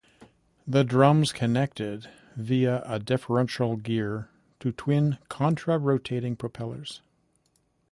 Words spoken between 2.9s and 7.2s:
differential gear to twin contra-rotating propellers.